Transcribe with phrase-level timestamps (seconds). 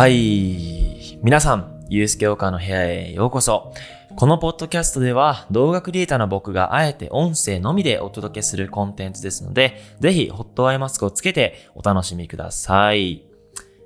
[0.00, 1.18] はい。
[1.22, 3.74] 皆さん、ゆうすけおかの部屋へようこそ。
[4.16, 13.26] このポッドキャストでは動画クリエイターの僕があえて音声のみでお届けするコンテンツですので、ぜひホットアイマスクをつけてお楽しみください。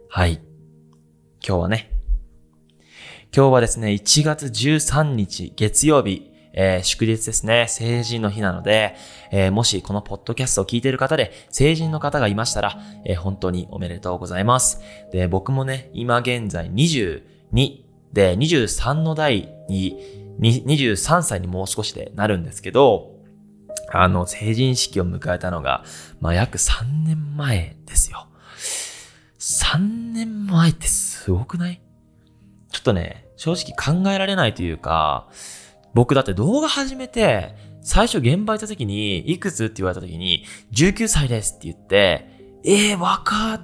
[0.09, 0.35] はい。
[1.45, 1.91] 今日はね、
[3.37, 8.95] 今日はですね、1月13日月曜日、えー祝日ですね、成人の日なので、
[9.31, 14.81] えーもしこのポッドキャストを聞いている方で成人の方がいましたら、えー本当におめでとうございます。
[15.13, 19.99] で、僕もね、今現在22で、23の代に、
[20.41, 23.13] 23歳にもう少しでなるんですけど、
[23.93, 25.85] あの、成人式を迎えたのが、
[26.21, 28.29] まあ、約3年前ですよ。
[29.39, 31.81] 3年前ってすごくない？
[32.71, 35.29] ちょっとね、正直考えられないというか、
[35.95, 42.29] 僕だって動画始めて、最初現場行った時に、いくつって言われた時に、19歳ですって言って、
[42.65, 43.61] えー、若っ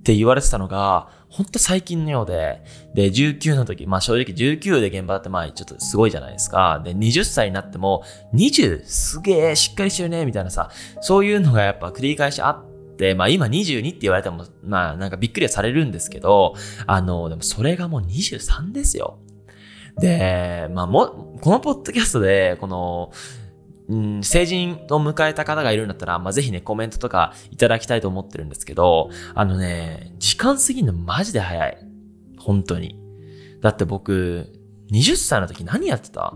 [0.00, 6.80] って言われてたのが、ほんと最近のようで、で、19の時、まあ正直19で現場だってまあちょっとすごいじゃないですか。
[6.82, 8.02] で、20歳になっても、
[8.34, 10.70] 20すげえしっかりしてるね、みたいなさ、
[11.02, 16.54] そういうのがやっぱ繰り返しあって、まあ今22って言われても、まあなんかびっくりはされるんですけど、
[16.86, 19.18] あの、でもそれがもう23ですよ。
[19.98, 23.12] で、まあも、このポッドキャストで、この、
[23.88, 31.78] うん、成人を迎えた方がいるんだったら、まあ、ぜひね、コメントとかいただきたいと思ってるんですけど、あのね、時間過ぎるのマジで早い。
[32.38, 32.96] 本当に。
[33.60, 34.52] だって僕、
[34.92, 36.34] 20歳の時何やってた？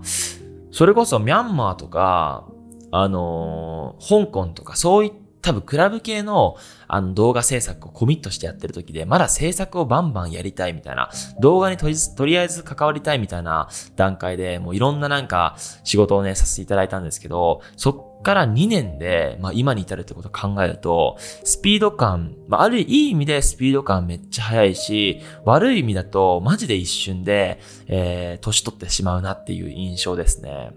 [0.70, 2.48] それこそミャンマーとか、
[2.90, 6.56] あのー香港とか、そういった多分クラブ系の
[6.88, 30.72] あの動画制作をコミットしてやってる時で、まだ制作をバンバンやりたいみたいな、動画にとりとりあえず関わりたいみたいな段階で、もういろんななんか仕事をね、させていただいたんですけど、そっから2年で、まあ今に至るってことを考えると、スピード感、まあある意味でスピード感めっちゃ速いし、悪い意味だとマジで一瞬で、えー、年取ってしまうなっていう印象ですね。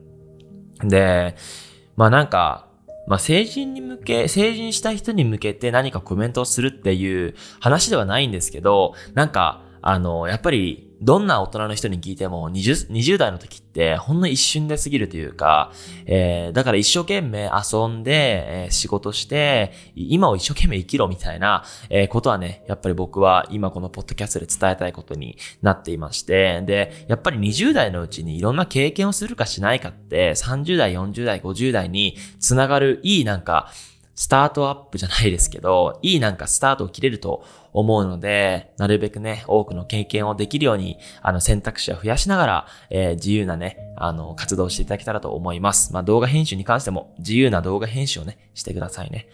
[0.83, 1.35] で、
[1.95, 2.66] まあなんか、
[3.07, 15.71] まあ成人に向け、成人した人に向けて何かコメントをするっていう話ではないんですけど、なんか、あの、やっぱり、どんな大人の人に聞いても20、20代の時ってほんの一瞬で過ぎるというか、
[16.05, 33.71] えー、だから一生懸命遊んで、えー仕事して、今を一生懸命生きろみたいな、えーことはね、やっぱり僕は今このポッドキャストで伝えたいことになっていまして、で、やっぱり20代のうちにいろんな経験をするかしないかって、30代、40代、50代につながるいいなんか、
[34.17, 45.93] スタートアップじゃないですけど、いいなんかスタートを切れると思うので、なるべくね、多くの経験をできるように、あの、選択肢を増やしながら、えー自由なね、あの、活動していただけたらと思います。
[45.93, 49.27] まあ、動画編集に関しても、自由な動画編集をね、してくださいね。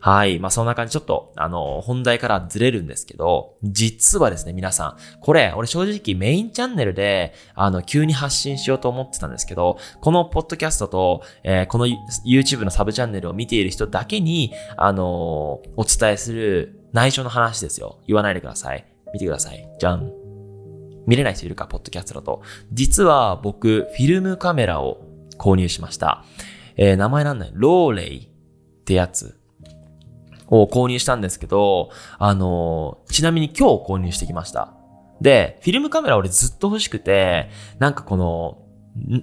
[0.00, 0.38] はい。
[0.38, 18.00] まあ、そんな感じ、ちょっと、あの、本題からずれるんですけど、実はですね、皆さん、これ、俺正直メインチャンネルで、あの、急に発信しようと思ってたんですけど、このポッドキャストと、えーこの YouTube のサブチャンネルを見ている人だけに、あのお伝えする内緒の話ですよ。
[18.06, 18.86] 言わないでください。
[19.12, 19.68] 見てください。
[19.78, 20.10] じゃん。
[21.06, 22.42] 見れない人いるか、ポッドキャストだと。
[22.72, 25.00] 実は僕、フィルムカメラを
[25.38, 26.24] 購入しました。
[26.76, 27.52] えー名前なんだよ。
[27.54, 28.28] ローレイっ
[28.84, 29.37] てやつ
[30.48, 34.74] を購入したんですけど、あのちなみに今日購入してきました。
[35.20, 38.58] で、フィルムカメラ俺ずっと欲しくて、なんかこの、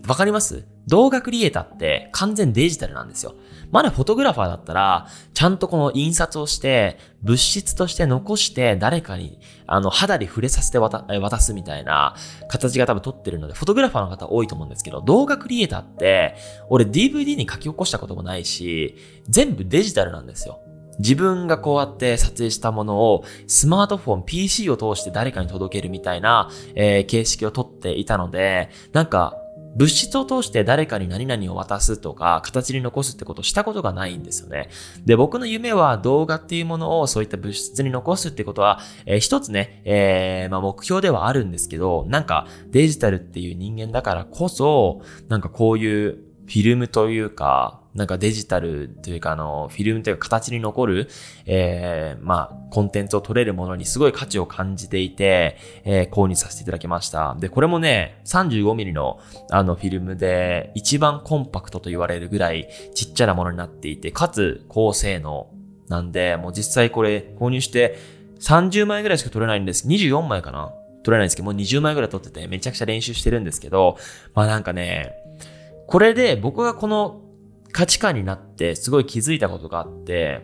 [0.08, 0.66] わかります？
[0.88, 3.34] 動画クリエイターって完全デジタルなんですよ。
[3.72, 12.16] まだフォトグラファーだったら、ちゃんとこの印刷をして、物質として残して誰かに、あの、肌で触れさせて渡渡すみたいな
[12.48, 16.36] 形が多分取ってるので、フォトグラファーの方多いと思うんですけど、動画クリエイターって、
[16.70, 18.96] 俺 DVD に書き起こしたこともないし、
[19.28, 20.60] 全部デジタルなんですよ。
[21.00, 29.38] 自分がこうやって撮影したものをスマートフォン、PC を通して誰かに届けるみたいな、えー形式をとっていたので、なんか
[29.76, 34.70] 物質を通して誰かに何々を渡すとか、形に残すってことをしたことがないんですよね。
[35.06, 51.08] で、僕の夢は動画っていうものをそういった物質に残すってことは、えー一つね、えーまあ、目標ではあるんですけど、なんかデジタルっていう人間だからこそ、なんかこういうフィルムというか、なんかデジタルというか、あの、フィルムというか形に残る、
[51.46, 57.36] えー、まあ、コンテンツを取れるものにすごい価値を感じていて、えー購入させていただきました。
[57.40, 59.20] で、これもね、35ミリの、
[59.50, 65.50] あの、フィルムで、一番コンパクトと言われるぐらいちっちゃなものになっていて、かつ高性能
[65.88, 67.98] なんで、もう実際これ購入して
[68.40, 69.88] 30枚ぐらいしか取れないんです。
[69.88, 70.74] 24枚かな？
[71.04, 73.98] 取れないんですけど、もう20枚ぐらい取ってて、めちゃくちゃ練習してるんですけど、
[74.34, 75.14] まあなんかね、
[75.88, 77.22] これで僕がこの
[77.72, 80.42] 価値観になってすごい気づいたことがあって、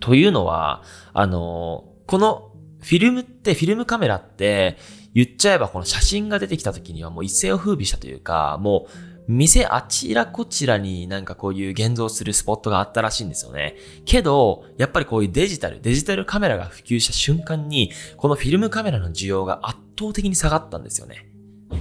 [0.00, 0.82] というのは、
[1.12, 4.78] あの、このフィルムって、フィルムカメラって、
[5.14, 8.90] 言っちゃえばこの写真が出てきた時にはもう一世を風靡したというか、もう、
[9.28, 13.76] 店あちらこちらになんかこういう現像するスポットがあったらしいんですよね。
[14.04, 21.28] けど、やっぱりこういうデジタル、デジタルカメラが普及した瞬間に、このフィルムカメラの需要が圧倒的に下がったんですよね。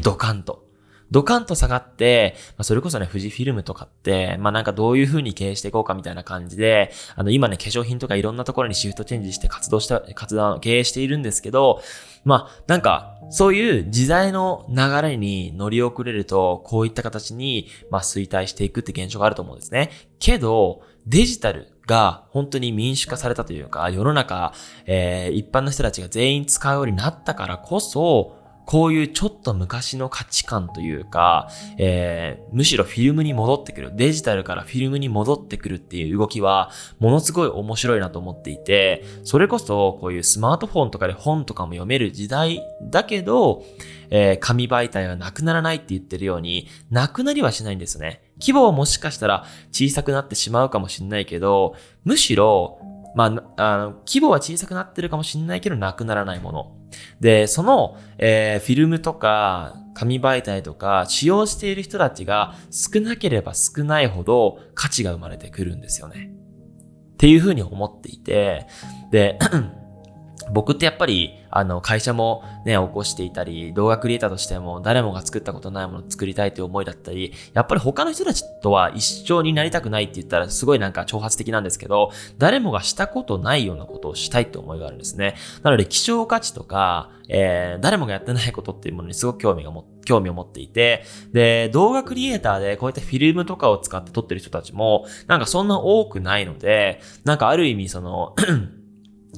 [0.04, 0.69] ドカンと。
[1.12, 11.82] ドカンと下がって、まあ、それこそね、富士フィルムとかって、まあ、なんかどういう風に経営していこうかみたいな感じで、あの、今ね、化粧品とかいろんなところにシフトチェンジして活動した、活動、経営しているんですけど、
[12.24, 19.92] まあ、なんか、そういう時代の流れに乗り遅れると、こういった形に、まあ、衰退していくって現象があると思うんですね。
[20.20, 24.54] けど、デジタルが本当に民主化されたというか、世の中、
[24.86, 28.39] えー、一般の人たちが全員使うようになったからこそ、
[28.70, 31.50] こういうちょっと昔の価値観というか、
[31.80, 36.70] えー、むしろフィルムに戻ってくる、デジタルからフィルムに戻ってくるっていう動きは、
[37.00, 43.66] ものすごい面白いなと思っていて、それこそこういうスマートフォンとかで本とかも読める時代だけど、
[44.12, 48.22] えー、紙媒体はなくならないって言ってるように、なくなりはしないんですね。
[48.40, 51.74] 規模はもしかしたら小さくなってしまうかもしれないけど、
[52.04, 52.78] むしろ
[53.16, 53.26] ま
[53.58, 56.76] あ、あの、規模は小さくなってるかもしれないけど、なくならないもの。
[57.20, 66.32] で、その、えー、フィルムとか、紙媒体とか、使用している人たちが少なければ少ないほど価値が生まれてくるんですよね。
[67.14, 68.68] っていうふうに思っていて、
[69.12, 69.38] で、
[70.54, 85.36] 僕ってやっぱり、あの、会社もね、起こしていたり、動画クリエイターとしても誰もが作ったことないものを作りたいという思いだったり、やっぱり他の人たちとは一緒になりたくないって言ったらすごいなんか挑発的なんですけど、誰もがしたことないようなことをしたいって思いがあるんですね。
[85.64, 98.36] なので、希少価値とか、えー、誰もがやってないことっていうものにすごく興味がも、興味を持っていて、で、動画クリエイターでこうやってフィルムとかを使って撮ってる人たちも、なんかそんな多くないので、なんかある意味その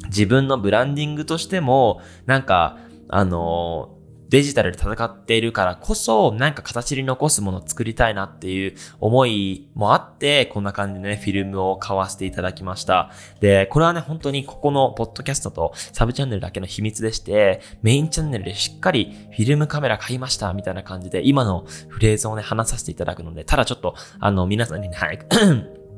[0.06, 2.78] 自分のブランディングとしても、なんか、
[3.10, 3.98] あの、
[4.32, 13.12] デジタルで戦っているからこそ、なんか形に残すものを作りたいなっていう思いもあって、こんな感じでね、フィルムを買わせていただきました。
[13.42, 25.26] で、これはね、本当にここのポッドキャストとサブチャンネルだけの秘密でして、メインチャンネルでしっかりフィルムカメラ買いましたみたいな感じで、今のフレーズをね、話させていただくので、ただちょっと、あの、皆さんにね、早く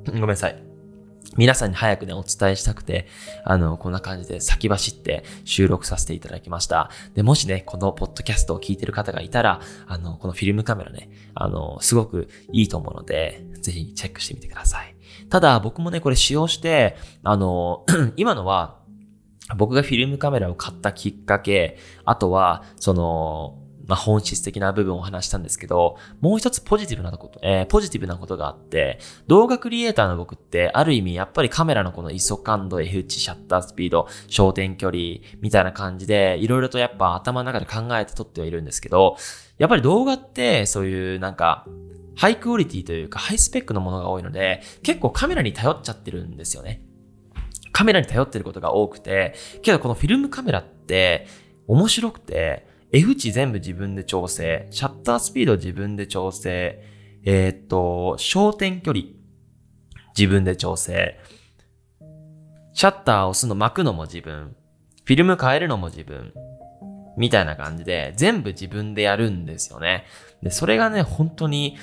[0.09, 0.72] ごめんなさい。
[1.35, 3.07] 皆さんに早くね、お伝えしたくて、
[3.43, 6.91] あの、こんな感じで先走って収録させていただきました。
[7.15, 14.95] で、もしね、このポッドキャストを聞いてる方がいたら、あの、このフィルムカメラね、あの、すごくいいと思うので、ぜひチェックしてみてください。
[15.29, 17.85] ただ、僕もね、これ使用して、あの、
[18.15, 18.79] 今のは、
[19.57, 34.97] 僕がフィルムカメラを買ったきっかけ、あとは、その、まあ、本質的な部分を話したんですけど、もう一つポジティブなこと、えー、ポジティブなことがあって、動画クリエイターの僕って、ある意味、やっぱりカメラのこの ISO 感度、F 値、シャッタースピード、焦点距離、
[35.41, 39.17] みたいな感じで、いろいろとやっぱ頭の中で考えて撮ってはいるんですけど、
[39.57, 41.65] やっぱり動画って、そういうなんか、
[42.15, 46.81] ハイクオリティというか、ハイスペックのものが多いので、結構カメラに頼っちゃってるんですよね。
[47.71, 49.33] カメラに頼ってることが多くて、
[49.63, 51.27] けどこのフィルムカメラって
[51.67, 56.79] 面白くて、F 値全部自分で調整、シャッタースピード自分で調整、
[57.25, 59.05] えー、っと、焦点距離。
[60.15, 61.19] 自分で調整、
[62.73, 64.55] シャッターを押すの巻くのも自分、
[65.05, 66.33] フィルム変えるのも自分、
[67.17, 70.05] みたいな感じで全部自分でやるんですよね。
[70.43, 71.77] で、それがね、本当に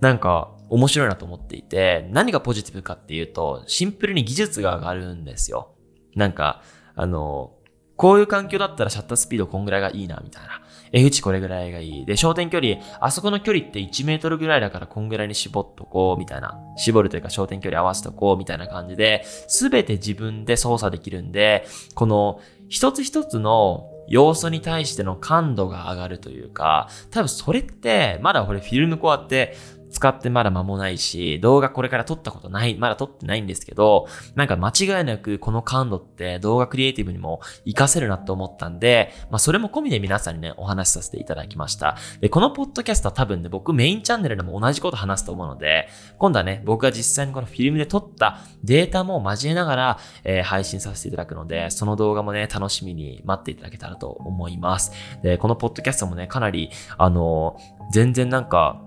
[0.00, 5.74] なんか面白いなと思っていて、何がポジティブかっていうと、シンプルに技術が上がるんですよ。
[6.14, 6.62] なんか、
[6.94, 7.52] あの、
[8.00, 10.62] こういう環境だったらシャッタースピードこんぐらいがいいな、みたいな。
[10.90, 12.06] F 値これぐらいがいい。
[12.06, 16.58] で、焦点距離、あそこの距離って1メートルぐらいだからこんぐらいに絞っとこう、みたいな。
[16.78, 22.40] 絞るというか焦点距離合わせとこう、みたいな感じで、すべて自分で操作できるんで、この
[22.70, 29.58] 一つ一つの要素に対しての感度が上がるというか、多分それって、まだこれフィルムこうやって
[29.90, 41.96] 使ってまだ間もないし、動画これから撮ったことない、まだ撮ってないんですけど、なんか間違いなくこの感度って動画クリエイティブにも活かせるなって思ったんで、まあそれも込みで皆さんにね、お話しさせていただきました。
[42.20, 54.92] で、このポッドキャストは多分ね、僕メインチャンネルでも同じこと話すと思うので、今度はね、僕が実際にこのフィルムで撮ったデータも交えながら、えー、配信させていただくので、その動画もね、楽しみに待っていただけたらと思います。
[55.22, 57.56] で、このポッドキャストもね、かなり、あの、
[57.92, 58.82] 全然なんか、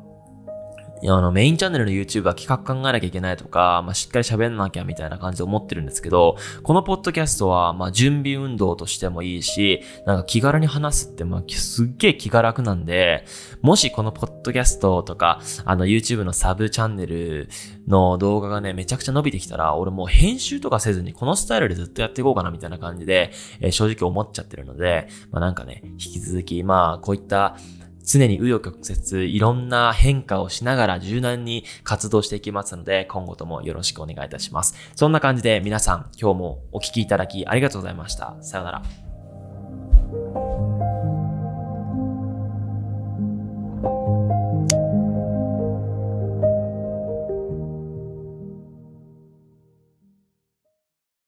[1.05, 13.25] あの、メインチャンネルの YouTube は企画考えなきゃいけないとか、まあ、しっかり喋んなきゃみたいな感じで思ってるんですけど、このポッドキャストは、まあ、準備運動としてもいいし、なんか気軽に話すって、まあ、すっげえ気が楽なんで、
[13.62, 17.50] もしこのポッドキャストとか、あの、YouTube のサブチャンネル
[17.88, 27.57] の動画がね、めちゃくちゃ伸びてきたら、俺もう編集とかせずにこのスタイルでずっとやっていこうかなみたいな感じで、えー、正直思っちゃってるので、まあなんかね、引き続き、まあこういった
[28.05, 28.79] 常に紆余曲
[29.15, 34.75] 折、いろんな変化をしながら柔軟に活動していきますので、今後ともよろしくお願いいたします。
[34.95, 38.36] そんな感じで皆さん、今日もお聴きいただきありがとうございました。
[38.41, 39.02] さようなら。